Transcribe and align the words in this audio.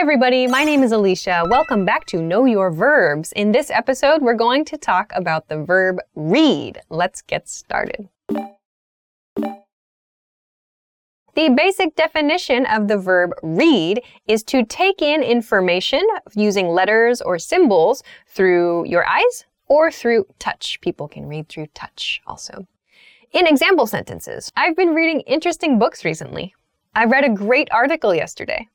everybody, 0.00 0.46
my 0.46 0.64
name 0.64 0.82
is 0.82 0.92
Alicia. 0.92 1.44
Welcome 1.50 1.84
back 1.84 2.06
to 2.06 2.22
Know 2.22 2.46
Your 2.46 2.70
Verbs. 2.72 3.32
In 3.32 3.52
this 3.52 3.70
episode, 3.70 4.22
we're 4.22 4.32
going 4.32 4.64
to 4.64 4.78
talk 4.78 5.12
about 5.14 5.48
the 5.48 5.62
verb 5.62 5.98
read. 6.14 6.80
Let's 6.88 7.20
get 7.20 7.46
started. 7.50 8.08
The 11.34 11.50
basic 11.54 11.96
definition 11.96 12.64
of 12.64 12.88
the 12.88 12.96
verb 12.96 13.32
read 13.42 14.00
is 14.26 14.42
to 14.44 14.64
take 14.64 15.02
in 15.02 15.22
information 15.22 16.00
using 16.34 16.68
letters 16.68 17.20
or 17.20 17.38
symbols 17.38 18.02
through 18.26 18.86
your 18.86 19.06
eyes 19.06 19.44
or 19.66 19.92
through 19.92 20.24
touch. 20.38 20.80
People 20.80 21.08
can 21.08 21.28
read 21.28 21.50
through 21.50 21.66
touch 21.74 22.22
also. 22.26 22.66
In 23.32 23.46
example 23.46 23.86
sentences, 23.86 24.50
I've 24.56 24.76
been 24.76 24.94
reading 24.94 25.20
interesting 25.26 25.78
books 25.78 26.06
recently. 26.06 26.54
I 26.94 27.04
read 27.04 27.24
a 27.24 27.28
great 27.28 27.68
article 27.70 28.14
yesterday. 28.14 28.66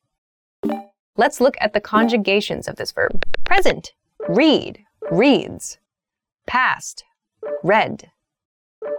Let's 1.17 1.39
look 1.39 1.55
at 1.61 1.71
the 1.71 1.79
conjugations 1.79 2.67
of 2.67 2.75
this 2.75 2.91
verb. 2.91 3.25
Present, 3.45 3.93
read, 4.27 4.79
reads. 5.11 5.77
Past, 6.45 7.05
read. 7.63 8.11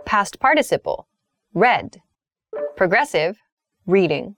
Past 0.07 0.41
participle, 0.41 1.07
read. 1.53 2.01
Progressive, 2.75 3.39
reading. 3.87 4.37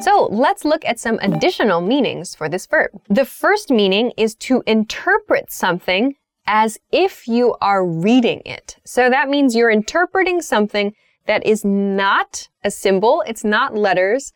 So 0.00 0.28
let's 0.30 0.64
look 0.64 0.84
at 0.84 1.00
some 1.00 1.18
additional 1.22 1.80
meanings 1.80 2.34
for 2.34 2.48
this 2.48 2.66
verb. 2.66 2.90
The 3.08 3.24
first 3.24 3.70
meaning 3.70 4.12
is 4.16 4.34
to 4.36 4.62
interpret 4.66 5.50
something 5.50 6.14
as 6.46 6.78
if 6.90 7.26
you 7.26 7.56
are 7.60 7.86
reading 7.86 8.42
it. 8.44 8.76
So 8.84 9.08
that 9.08 9.28
means 9.28 9.54
you're 9.54 9.70
interpreting 9.70 10.42
something 10.42 10.94
that 11.26 11.46
is 11.46 11.64
not 11.64 12.48
a 12.64 12.70
symbol, 12.70 13.22
it's 13.26 13.44
not 13.44 13.76
letters, 13.76 14.32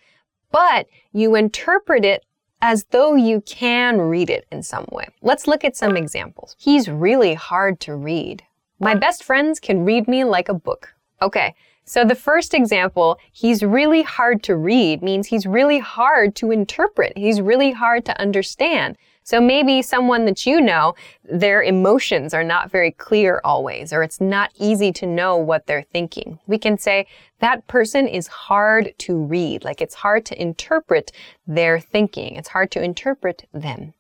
but 0.51 0.87
you 1.13 1.35
interpret 1.35 2.05
it 2.05 2.25
as 2.63 2.85
though 2.91 3.15
you 3.15 3.41
can 3.43 4.01
read 4.01 4.31
it 4.31 4.47
in 4.51 4.63
some 4.63 4.87
way. 4.91 5.07
Let's 5.23 5.47
look 5.47 5.65
at 5.65 5.77
some 5.77 5.97
examples. 5.97 6.57
He's 6.59 6.89
really 6.89 7.35
hard 7.35 7.81
to 7.81 7.95
read. 7.95 8.43
My 8.79 8.95
best 8.95 9.25
friends 9.25 9.61
can 9.61 9.85
read 9.85 10.09
me 10.09 10.25
like 10.25 10.49
a 10.49 10.55
book. 10.55 10.95
Okay, 11.23 11.55
so 11.85 12.05
the 12.05 12.15
first 12.15 12.53
example, 12.53 13.19
he's 13.33 13.63
really 13.63 14.03
hard 14.03 14.43
to 14.45 14.57
read 14.57 15.03
means 15.03 15.29
he's 15.29 15.47
really 15.47 15.79
hard 15.79 16.35
to 16.37 16.51
interpret. 16.51 17.17
He's 17.17 17.41
really 17.41 17.71
hard 17.71 18.05
to 18.07 18.21
understand. 18.21 18.97
So 19.27 19.41
maybe 19.41 19.83
someone 19.83 20.25
that 20.27 20.47
you 20.47 20.61
know, 20.61 20.95
their 21.25 21.61
emotions 21.61 22.33
are 22.33 22.45
not 22.45 22.71
very 22.71 22.93
clear 22.93 23.41
always, 23.43 23.93
or 23.93 24.05
it's 24.05 24.21
not 24.21 24.53
easy 24.57 24.93
to 24.93 25.05
know 25.05 25.37
what 25.37 25.67
they're 25.67 25.83
thinking. 25.83 26.39
We 26.47 26.59
can 26.59 26.79
say 26.79 27.09
that 27.41 27.67
person 27.67 28.07
is 28.07 28.29
hard 28.29 28.95
to 28.99 29.17
read, 29.17 29.65
like 29.65 29.81
it's 29.81 29.97
hard 29.97 30.27
to 30.27 30.41
interpret 30.41 31.11
their 31.45 31.81
thinking. 31.81 32.37
It's 32.37 32.51
hard 32.51 32.71
to 32.71 32.81
interpret 32.81 33.49
them. 33.53 33.95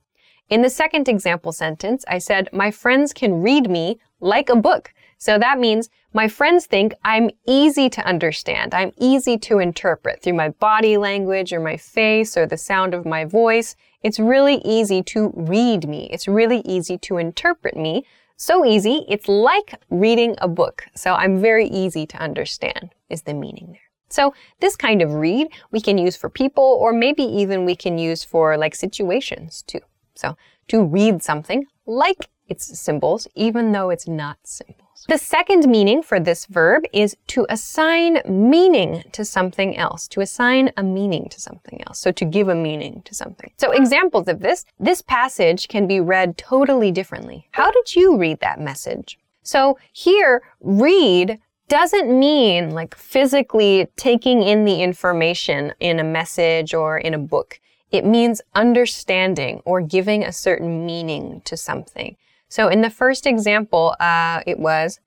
In 0.48 0.62
the 0.62 0.70
second 0.70 1.08
example 1.08 1.50
sentence, 1.50 2.04
I 2.06 2.18
said, 2.18 2.48
my 2.52 2.70
friends 2.70 3.12
can 3.12 3.42
read 3.42 3.68
me 3.68 3.98
like 4.20 4.48
a 4.48 4.54
book. 4.54 4.94
So 5.18 5.40
that 5.40 5.58
means 5.58 5.90
my 6.16 6.28
friends 6.28 6.64
think 6.64 6.94
I'm 7.04 7.28
easy 7.46 7.90
to 7.90 8.06
understand. 8.06 8.72
I'm 8.72 8.92
easy 8.98 9.36
to 9.36 9.58
interpret 9.58 10.22
through 10.22 10.32
my 10.32 10.48
body 10.48 10.96
language 10.96 11.52
or 11.52 11.60
my 11.60 11.76
face 11.76 12.38
or 12.38 12.46
the 12.46 12.56
sound 12.56 12.94
of 12.94 13.04
my 13.04 13.26
voice. 13.26 13.76
It's 14.02 14.18
really 14.18 14.62
easy 14.64 15.02
to 15.12 15.30
read 15.36 15.86
me. 15.86 16.08
It's 16.10 16.26
really 16.26 16.62
easy 16.64 16.96
to 17.06 17.18
interpret 17.18 17.76
me. 17.76 18.06
So 18.38 18.64
easy, 18.64 19.04
it's 19.10 19.28
like 19.28 19.78
reading 19.90 20.36
a 20.38 20.48
book. 20.48 20.86
So 20.94 21.12
I'm 21.12 21.38
very 21.38 21.68
easy 21.68 22.06
to 22.06 22.16
understand 22.16 22.94
is 23.10 23.20
the 23.20 23.34
meaning 23.34 23.72
there. 23.72 23.90
So 24.08 24.32
this 24.60 24.74
kind 24.74 25.02
of 25.02 25.12
read 25.12 25.48
we 25.70 25.82
can 25.82 25.98
use 25.98 26.16
for 26.16 26.30
people 26.30 26.78
or 26.80 26.94
maybe 26.94 27.24
even 27.24 27.66
we 27.66 27.76
can 27.76 27.98
use 27.98 28.24
for 28.24 28.56
like 28.56 28.74
situations 28.74 29.64
too. 29.66 29.80
So 30.14 30.34
to 30.68 30.82
read 30.82 31.22
something 31.22 31.66
like 31.84 32.30
its 32.48 32.78
symbols, 32.78 33.26
even 33.34 33.72
though 33.72 33.90
it's 33.90 34.06
not 34.08 34.38
symbols. 34.44 35.04
The 35.08 35.18
second 35.18 35.66
meaning 35.68 36.02
for 36.02 36.18
this 36.18 36.46
verb 36.46 36.84
is 36.92 37.16
to 37.28 37.46
assign 37.48 38.20
meaning 38.26 39.04
to 39.12 39.24
something 39.24 39.76
else, 39.76 40.08
to 40.08 40.20
assign 40.20 40.70
a 40.76 40.82
meaning 40.82 41.28
to 41.28 41.40
something 41.40 41.82
else. 41.86 41.98
So 41.98 42.10
to 42.12 42.24
give 42.24 42.48
a 42.48 42.54
meaning 42.54 43.02
to 43.04 43.14
something. 43.14 43.52
So 43.56 43.72
examples 43.72 44.26
of 44.26 44.40
this, 44.40 44.64
this 44.80 45.02
passage 45.02 45.68
can 45.68 45.86
be 45.86 46.00
read 46.00 46.38
totally 46.38 46.90
differently. 46.90 47.46
How 47.52 47.70
did 47.70 47.94
you 47.94 48.16
read 48.16 48.40
that 48.40 48.60
message? 48.60 49.18
So 49.42 49.78
here, 49.92 50.42
read 50.60 51.38
doesn't 51.68 52.18
mean 52.18 52.70
like 52.70 52.96
physically 52.96 53.88
taking 53.96 54.42
in 54.42 54.64
the 54.64 54.82
information 54.82 55.72
in 55.80 56.00
a 56.00 56.04
message 56.04 56.74
or 56.74 56.98
in 56.98 57.14
a 57.14 57.18
book. 57.18 57.60
It 57.90 58.04
means 58.04 58.42
understanding 58.54 59.62
or 59.64 59.80
giving 59.80 60.24
a 60.24 60.32
certain 60.32 60.84
meaning 60.84 61.42
to 61.44 61.56
something. 61.56 62.16
So 62.48 62.68
in 62.68 62.80
the 62.80 62.90
first 62.90 63.26
example, 63.26 63.96
uh, 64.00 64.42
it 64.46 64.58
was, 64.58 65.00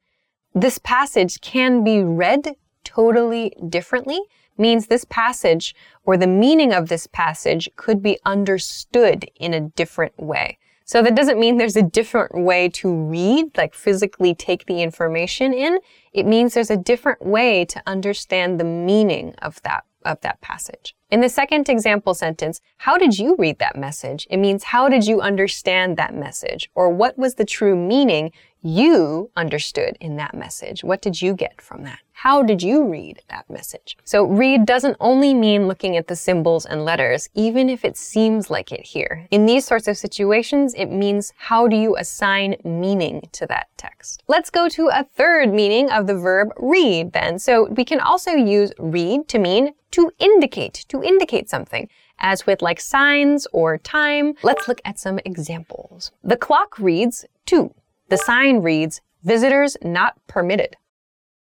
this 0.53 0.77
passage 0.77 1.41
can 1.41 1.83
be 1.83 2.01
read 2.01 2.55
totally 2.83 3.53
differently, 3.69 4.19
means 4.57 4.87
this 4.87 5.05
passage 5.05 5.75
or 6.03 6.17
the 6.17 6.27
meaning 6.27 6.73
of 6.73 6.89
this 6.89 7.07
passage 7.07 7.69
could 7.75 8.01
be 8.01 8.19
understood 8.25 9.29
in 9.35 9.53
a 9.53 9.61
different 9.61 10.19
way. 10.19 10.57
So 10.83 11.03
that 11.03 11.15
doesn't 11.15 11.39
mean 11.39 11.57
there's 11.57 11.75
a 11.75 11.83
different 11.83 12.33
way 12.33 12.67
to 12.69 12.91
read, 12.91 13.55
like 13.55 13.75
physically 13.75 14.33
take 14.33 14.65
the 14.65 14.81
information 14.81 15.53
in. 15.53 15.77
It 16.13 16.25
means 16.25 16.53
there's 16.53 16.71
a 16.71 16.77
different 16.77 17.23
way 17.23 17.63
to 17.65 17.81
understand 17.85 18.59
the 18.59 18.63
meaning 18.63 19.35
of 19.41 19.61
that 19.61 19.85
of 20.05 20.21
that 20.21 20.41
passage. 20.41 20.95
In 21.09 21.21
the 21.21 21.29
second 21.29 21.69
example 21.69 22.13
sentence, 22.13 22.61
how 22.77 22.97
did 22.97 23.17
you 23.17 23.35
read 23.37 23.59
that 23.59 23.75
message? 23.75 24.27
It 24.29 24.37
means 24.37 24.63
how 24.63 24.89
did 24.89 25.05
you 25.07 25.21
understand 25.21 25.97
that 25.97 26.13
message? 26.13 26.69
Or 26.75 26.89
what 26.89 27.17
was 27.17 27.35
the 27.35 27.45
true 27.45 27.75
meaning 27.75 28.31
you 28.61 29.31
understood 29.35 29.97
in 29.99 30.17
that 30.17 30.35
message? 30.35 30.83
What 30.83 31.01
did 31.01 31.21
you 31.21 31.33
get 31.33 31.61
from 31.61 31.83
that? 31.83 31.99
How 32.23 32.43
did 32.43 32.61
you 32.61 32.83
read 32.83 33.21
that 33.29 33.49
message? 33.49 33.95
So 34.03 34.25
read 34.25 34.65
doesn't 34.65 34.97
only 34.99 35.33
mean 35.33 35.69
looking 35.69 35.95
at 35.95 36.09
the 36.09 36.17
symbols 36.17 36.65
and 36.65 36.83
letters, 36.83 37.29
even 37.33 37.69
if 37.69 37.85
it 37.85 37.95
seems 37.95 38.49
like 38.49 38.73
it 38.73 38.85
here. 38.85 39.25
In 39.31 39.45
these 39.45 39.65
sorts 39.65 39.87
of 39.87 39.97
situations, 39.97 40.73
it 40.73 40.87
means 40.87 41.31
how 41.37 41.69
do 41.69 41.77
you 41.77 41.95
assign 41.95 42.57
meaning 42.65 43.29
to 43.31 43.47
that 43.47 43.69
text? 43.77 44.21
Let's 44.27 44.49
go 44.49 44.67
to 44.67 44.89
a 44.89 45.05
third 45.05 45.53
meaning 45.53 45.89
of 45.91 46.07
the 46.07 46.17
verb 46.17 46.49
read 46.57 47.13
then. 47.13 47.39
So 47.39 47.69
we 47.69 47.85
can 47.85 48.01
also 48.01 48.31
use 48.31 48.73
read 48.79 49.29
to 49.29 49.39
mean 49.39 49.71
to 49.91 50.11
indicate, 50.19 50.83
to 50.89 51.01
indicate 51.01 51.49
something 51.49 51.87
as 52.17 52.45
with 52.45 52.61
like 52.61 52.81
signs 52.81 53.47
or 53.53 53.77
time. 53.77 54.33
Let's 54.43 54.67
look 54.67 54.81
at 54.83 54.99
some 54.99 55.19
examples. 55.23 56.11
The 56.21 56.35
clock 56.35 56.79
reads 56.79 57.23
two. 57.45 57.73
The 58.09 58.17
sign 58.17 58.61
reads 58.61 58.99
visitors 59.23 59.77
not 59.81 60.15
permitted. 60.27 60.75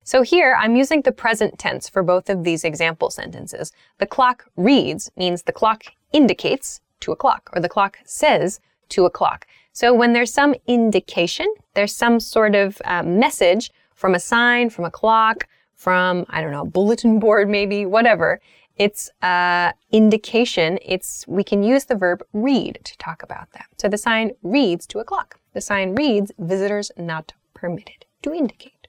So 0.08 0.22
here 0.22 0.56
I'm 0.58 0.74
using 0.74 1.02
the 1.02 1.12
present 1.12 1.58
tense 1.58 1.86
for 1.86 2.02
both 2.02 2.30
of 2.30 2.42
these 2.42 2.64
example 2.64 3.10
sentences. 3.10 3.72
The 3.98 4.06
clock 4.06 4.46
reads 4.56 5.10
means 5.18 5.42
the 5.42 5.52
clock 5.52 5.82
indicates 6.14 6.80
two 6.98 7.12
o'clock 7.12 7.50
or 7.52 7.60
the 7.60 7.68
clock 7.68 7.98
says 8.06 8.58
two 8.88 9.04
o'clock. 9.04 9.46
So 9.74 9.92
when 9.92 10.14
there's 10.14 10.32
some 10.32 10.54
indication, 10.66 11.46
there's 11.74 11.94
some 11.94 12.20
sort 12.20 12.54
of 12.54 12.80
uh, 12.86 13.02
message 13.02 13.70
from 13.94 14.14
a 14.14 14.18
sign, 14.18 14.70
from 14.70 14.86
a 14.86 14.90
clock, 14.90 15.46
from, 15.74 16.24
I 16.30 16.40
don't 16.40 16.52
know, 16.52 16.64
bulletin 16.64 17.18
board 17.18 17.50
maybe, 17.50 17.84
whatever. 17.84 18.40
It's 18.76 19.10
uh, 19.20 19.72
indication. 19.92 20.78
It's 20.80 21.26
we 21.28 21.44
can 21.44 21.62
use 21.62 21.84
the 21.84 21.96
verb 21.96 22.22
read 22.32 22.78
to 22.82 22.96
talk 22.96 23.22
about 23.22 23.52
that. 23.52 23.66
So 23.76 23.90
the 23.90 23.98
sign 23.98 24.30
reads 24.42 24.86
two 24.86 25.00
o'clock. 25.00 25.38
The 25.52 25.60
sign 25.60 25.94
reads 25.94 26.32
visitors 26.38 26.90
not 26.96 27.34
permitted 27.52 28.06
to 28.22 28.32
indicate. 28.32 28.88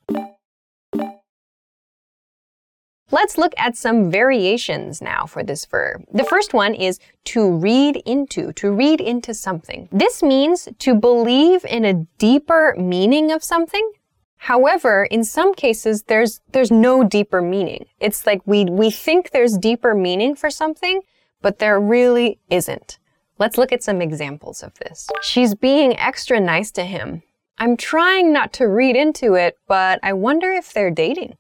Let's 3.11 3.37
look 3.37 3.53
at 3.57 3.75
some 3.75 4.11
variations 4.11 5.01
now 5.01 5.25
for 5.25 5.43
this 5.43 5.65
verb. 5.65 6.03
The 6.13 6.23
first 6.23 6.53
one 6.53 6.75
is 6.75 6.99
to 7.25 7.51
read 7.57 7.97
into, 8.05 8.53
to 8.53 8.71
read 8.71 9.01
into 9.01 9.33
something. 9.33 9.89
This 9.91 10.21
means 10.21 10.69
to 10.77 10.93
believe 10.93 11.65
in 11.65 11.85
a 11.85 12.05
deeper 12.19 12.75
meaning 12.77 13.31
of 13.31 13.43
something. 13.43 13.91
However, 14.37 15.05
in 15.05 15.23
some 15.23 15.53
cases, 15.53 16.03
there's, 16.03 16.39
there's 16.51 16.71
no 16.71 17.03
deeper 17.03 17.41
meaning. 17.41 17.85
It's 17.99 18.25
like 18.25 18.41
we, 18.45 18.65
we 18.65 18.91
think 18.91 19.31
there's 19.31 19.57
deeper 19.57 19.95
meaning 19.95 20.35
for 20.35 20.49
something, 20.49 21.01
but 21.41 21.59
there 21.59 21.79
really 21.79 22.39
isn't. 22.49 22.99
Let's 23.39 23.57
look 23.57 23.71
at 23.71 23.83
some 23.83 24.01
examples 24.01 24.61
of 24.61 24.75
this. 24.75 25.09
She's 25.21 25.55
being 25.55 25.97
extra 25.97 26.39
nice 26.39 26.71
to 26.71 26.83
him. 26.85 27.23
I'm 27.57 27.75
trying 27.75 28.31
not 28.31 28.53
to 28.53 28.67
read 28.67 28.95
into 28.95 29.33
it, 29.33 29.57
but 29.67 29.99
I 30.03 30.13
wonder 30.13 30.51
if 30.51 30.71
they're 30.71 30.91
dating. 30.91 31.37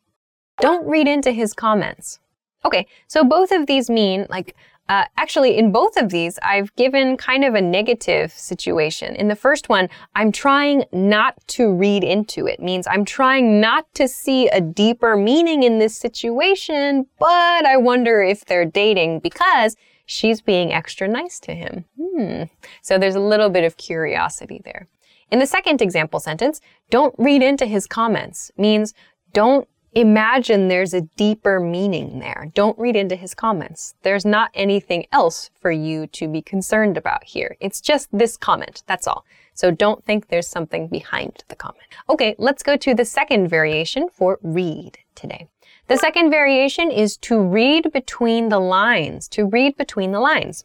Don't 0.59 0.87
read 0.87 1.07
into 1.07 1.31
his 1.31 1.53
comments. 1.53 2.19
Okay, 2.65 2.87
so 3.07 3.23
both 3.23 3.51
of 3.51 3.67
these 3.67 3.89
mean 3.89 4.27
like 4.29 4.55
Uh, 4.89 5.05
actually, 5.17 5.55
in 5.55 5.71
both 5.71 5.97
of 5.97 6.09
these, 6.09 6.39
I've 6.41 6.75
given 6.75 7.15
kind 7.15 7.45
of 7.45 7.53
a 7.53 7.61
negative 7.61 8.31
situation. 8.31 9.15
In 9.15 9.27
the 9.27 9.35
first 9.35 9.69
one, 9.69 9.87
I'm 10.15 10.31
trying 10.31 10.85
not 10.91 11.35
to 11.49 11.71
read 11.71 12.03
into 12.03 12.47
it, 12.47 12.59
means 12.59 12.87
I'm 12.87 13.05
trying 13.05 13.61
not 13.61 13.85
to 13.93 14.07
see 14.07 14.47
a 14.47 14.59
deeper 14.59 15.15
meaning 15.15 15.61
in 15.61 15.77
this 15.77 15.95
situation, 15.95 17.05
but 17.19 17.67
I 17.67 17.77
wonder 17.77 18.23
if 18.23 18.45
they're 18.45 18.65
dating 18.65 19.19
because 19.19 19.75
she's 20.07 20.41
being 20.41 20.73
extra 20.73 21.07
nice 21.07 21.39
to 21.41 21.53
him. 21.53 21.85
Hmm. 21.95 22.43
So 22.81 22.97
there's 22.97 23.13
a 23.13 23.29
little 23.31 23.51
bit 23.51 23.65
of 23.65 23.77
curiosity 23.77 24.59
there. 24.65 24.87
In 25.29 25.37
the 25.37 25.45
second 25.45 25.83
example 25.83 26.19
sentence, 26.19 26.61
don't 26.89 27.13
read 27.19 27.43
into 27.43 27.67
his 27.67 27.85
comments 27.85 28.51
means 28.57 28.95
don't 29.33 29.67
imagine 29.93 30.67
there's 30.67 30.93
a 30.93 31.01
deeper 31.01 31.59
meaning 31.59 32.19
there. 32.19 32.51
Don't 32.53 32.77
read 32.77 32.95
into 32.95 33.15
his 33.15 33.33
comments. 33.33 33.95
There's 34.03 34.25
not 34.25 34.51
anything 34.53 35.05
else 35.11 35.49
for 35.59 35.71
you 35.71 36.07
to 36.07 36.27
be 36.27 36.41
concerned 36.41 36.97
about 36.97 37.23
here. 37.23 37.57
It's 37.59 37.81
just 37.81 38.07
this 38.11 38.37
comment. 38.37 38.83
That's 38.87 39.07
all. 39.07 39.25
So 39.53 39.71
don't 39.71 40.05
think 40.05 40.27
there's 40.27 40.47
something 40.47 40.87
behind 40.87 41.43
the 41.47 41.55
comment. 41.55 41.83
Okay, 42.09 42.35
let's 42.37 42.63
go 42.63 42.77
to 42.77 42.93
the 42.93 43.05
second 43.05 43.47
variation 43.49 44.07
for 44.09 44.39
read 44.41 44.97
today. 45.15 45.47
The 45.87 45.97
second 45.97 46.29
variation 46.29 46.91
is 46.91 47.17
to 47.17 47.41
read 47.41 47.91
between 47.91 48.49
the 48.49 48.59
lines, 48.59 49.27
to 49.29 49.45
read 49.45 49.75
between 49.75 50.11
the 50.11 50.19
lines. 50.19 50.63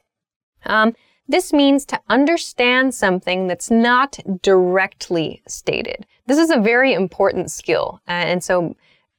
Um, 0.67 0.95
this 1.27 1.53
means 1.53 1.87
to 1.87 2.01
understand 2.09 2.95
something 2.95 3.47
that's 3.47 3.71
not 3.71 4.19
directly 4.43 5.43
stated. 5.49 6.07
This 6.27 6.39
is 6.39 6.51
a 6.51 6.61
very 6.61 6.93
important 6.93 7.51
skill. 7.51 8.01
Uh, 8.07 8.13
and 8.13 8.45
so 8.45 8.77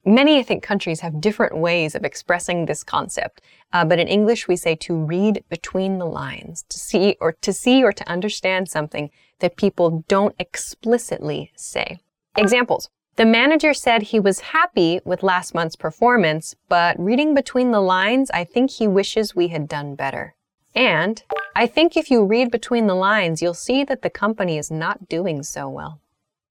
Many, 0.07 0.37
I 0.37 0.43
think, 0.43 0.61
countries 0.61 0.99
have 0.99 1.19
different 1.19 1.57
ways 1.57 1.95
of 1.95 2.05
expressing 2.05 2.65
this 2.65 2.83
concept. 2.83 3.41
Uh, 3.73 3.83
but 3.83 3.97
in 3.97 4.07
English, 4.07 4.47
we 4.47 4.55
say 4.55 4.75
to 4.75 4.95
read 4.95 5.43
between 5.49 5.97
the 5.97 6.05
lines, 6.05 6.63
to 6.69 6.77
see 6.77 7.17
or 7.19 7.31
to 7.41 7.51
see 7.51 7.83
or 7.83 7.91
to 7.91 8.07
understand 8.07 8.69
something 8.69 9.09
that 9.39 9.57
people 9.57 10.05
don't 10.07 10.35
explicitly 10.37 11.51
say. 11.55 11.97
Examples. 12.37 12.89
The 13.15 13.25
manager 13.25 13.73
said 13.73 14.03
he 14.03 14.19
was 14.19 14.41
happy 14.41 14.99
with 15.05 15.23
last 15.23 15.55
month's 15.55 15.75
performance, 15.75 16.53
but 16.69 16.99
reading 16.99 17.33
between 17.33 17.71
the 17.71 17.81
lines, 17.81 18.29
I 18.29 18.43
think 18.43 18.71
he 18.71 18.87
wishes 18.87 19.35
we 19.35 19.47
had 19.47 19.67
done 19.67 19.95
better. 19.95 20.35
And 20.75 21.23
I 21.55 21.65
think 21.65 21.95
if 21.95 22.11
you 22.11 22.25
read 22.25 22.51
between 22.51 22.87
the 22.87 22.95
lines, 22.95 23.41
you'll 23.41 23.53
see 23.53 23.83
that 23.85 24.01
the 24.01 24.09
company 24.09 24.57
is 24.57 24.69
not 24.69 25.07
doing 25.07 25.41
so 25.41 25.69
well. 25.69 26.01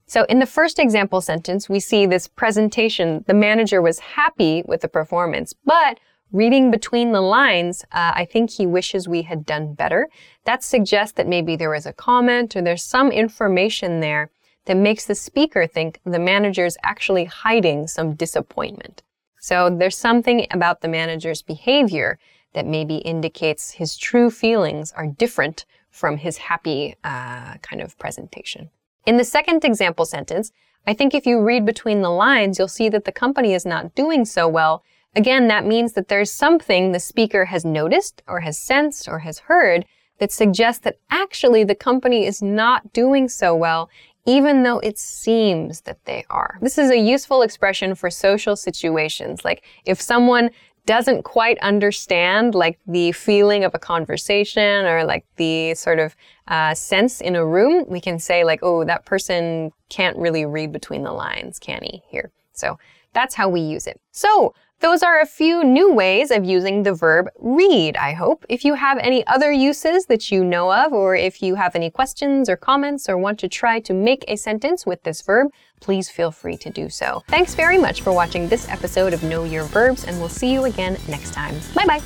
So 0.07 0.25
in 0.25 0.39
the 0.39 0.47
first 0.47 0.79
example 0.79 1.21
sentence, 1.21 1.69
we 1.69 1.81
see 1.81 2.07
this 2.07 2.29
presentation. 2.29 3.25
The 3.27 3.35
manager 3.35 3.81
was 3.81 3.99
happy 3.99 4.63
with 4.67 4.83
the 4.83 4.89
performance, 4.89 5.55
but 5.65 5.99
reading 6.31 6.71
between 6.71 7.13
the 7.13 7.21
lines, 7.21 7.85
uh, 7.93 8.13
I 8.15 8.25
think 8.25 8.51
he 8.51 8.67
wishes 8.67 9.09
we 9.09 9.23
had 9.23 9.47
done 9.47 9.75
better. 9.75 10.09
That 10.45 10.63
suggests 10.63 11.15
that 11.17 11.29
maybe 11.29 11.57
there 11.57 11.71
was 11.71 11.87
a 11.87 11.93
comment 11.93 12.55
or 12.55 12.63
there's 12.63 12.85
some 12.85 13.11
information 13.11 14.01
there 14.01 14.31
that 14.67 14.77
makes 14.77 15.05
the 15.07 15.15
speaker 15.15 15.67
think 15.67 16.01
the 16.05 16.19
manager 16.19 16.65
is 16.65 16.79
actually 16.83 17.25
hiding 17.25 17.87
some 17.87 18.15
disappointment. 18.15 19.03
So 19.39 19.71
there's 19.71 19.97
something 19.97 20.47
about 20.51 20.81
the 20.81 20.89
manager's 20.89 21.43
behavior 21.43 22.19
that 22.55 22.67
maybe 22.67 22.97
indicates 22.97 23.73
his 23.73 23.97
true 23.97 24.31
feelings 24.31 24.93
are 24.93 25.07
different 25.07 25.67
from 25.91 26.17
his 26.17 26.39
happy 26.39 26.95
uh, 27.05 27.57
kind 27.59 27.83
of 27.83 27.99
presentation. 27.99 28.71
In 29.07 29.19
the 29.19 29.25
second 29.25 29.65
example 29.65 30.07
sentence, 30.07 30.51
I 30.87 30.95
think 30.95 31.15
if 31.15 31.27
you 31.27 31.41
read 31.41 31.67
between 31.67 32.01
the 32.01 32.11
lines, 32.11 32.59
you'll 32.59 32.69
see 32.69 32.89
that 32.89 33.05
the 33.05 33.13
company 33.13 33.53
is 33.53 33.67
not 33.67 33.95
doing 33.95 34.25
so 34.25 34.49
well. 34.49 34.83
Again, 35.15 35.47
that 35.49 35.67
means 35.67 35.93
that 35.93 36.09
there's 36.09 36.33
something 36.33 36.93
the 36.93 37.01
speaker 37.01 37.47
has 37.47 37.65
noticed 37.65 38.23
or 38.27 38.41
has 38.41 38.59
sensed 38.59 39.07
or 39.07 39.21
has 39.21 39.41
heard 39.41 39.85
that 40.19 40.33
suggests 40.33 40.83
that 40.85 40.99
actually 41.11 41.65
the 41.65 41.75
company 41.75 42.25
is 42.25 42.41
not 42.41 42.93
doing 42.93 43.29
so 43.29 43.55
well, 43.55 43.91
even 44.27 44.63
though 44.63 44.79
it 44.79 44.99
seems 44.99 45.83
that 45.83 46.05
they 46.07 46.25
are. 46.31 46.59
This 46.63 46.79
is 46.79 46.91
a 46.91 46.99
useful 46.99 47.43
expression 47.43 47.95
for 47.95 48.09
social 48.11 48.57
situations. 48.57 49.45
Like 49.45 49.65
if 49.85 50.01
someone 50.01 50.51
doesn't 50.87 51.23
quite 51.23 51.59
understand 51.59 52.55
like 52.55 52.79
the 52.87 53.13
feeling 53.13 53.65
of 53.65 53.75
a 53.75 53.79
conversation 53.79 54.85
or 54.85 55.05
like 55.05 55.25
the 55.37 55.75
sort 55.75 55.99
of 55.99 56.15
uh, 56.49 56.75
sense 56.75 57.21
in 57.21 57.37
a 57.37 57.45
room, 57.45 57.85
we 57.89 58.01
can 58.01 58.19
say 58.19 58.45
like, 58.45 58.61
oh, 58.63 58.85
that 58.85 59.07
person 59.07 59.73
can't 59.89 60.17
really 60.19 60.45
read 60.45 60.73
between 60.73 61.03
the 61.03 61.13
lines, 61.13 61.59
can 61.59 61.83
he? 61.83 62.03
Here. 62.09 62.31
So 62.55 62.79
that's 63.13 63.35
how 63.35 63.49
we 63.49 63.61
use 63.61 63.87
it. 63.87 64.01
So 64.13 64.55
those 64.81 65.03
are 65.03 65.21
a 65.21 65.27
few 65.27 65.65
new 65.65 65.93
ways 65.93 66.31
of 66.31 66.45
using 66.45 66.83
the 66.83 66.93
verb 66.93 67.29
read, 67.39 67.97
I 67.97 68.13
hope. 68.13 68.45
If 68.49 68.65
you 68.65 68.75
have 68.75 68.99
any 68.99 69.27
other 69.27 69.51
uses 69.51 70.07
that 70.07 70.31
you 70.31 70.45
know 70.45 70.71
of, 70.73 70.93
or 70.93 71.17
if 71.17 71.41
you 71.41 71.55
have 71.55 71.75
any 71.75 71.91
questions 71.91 72.51
or 72.51 72.57
comments 72.57 73.09
or 73.09 73.17
want 73.17 73.39
to 73.39 73.49
try 73.49 73.81
to 73.81 73.95
make 73.95 74.25
a 74.29 74.37
sentence 74.37 74.85
with 74.85 75.03
this 75.03 75.23
verb, 75.23 75.49
please 75.81 76.11
feel 76.11 76.31
free 76.31 76.57
to 76.59 76.71
do 76.71 76.91
so. 76.91 77.23
Thanks 77.29 77.55
very 77.55 77.79
much 77.79 78.03
for 78.03 78.13
watching 78.13 78.49
this 78.49 78.69
episode 78.69 79.15
of 79.15 79.23
Know 79.23 79.45
Your 79.45 79.65
Verbs, 79.65 80.05
and 80.05 80.19
we'll 80.19 80.29
see 80.29 80.53
you 80.53 80.65
again 80.65 80.99
next 81.09 81.33
time. 81.33 81.55
Bye 81.75 81.87
bye. 81.87 82.03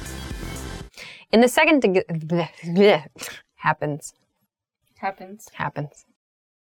In 1.33 1.41
the 1.41 1.49
second, 1.49 1.83
happens. 3.56 4.15
Happens. 4.99 5.49
Happens. 5.53 6.05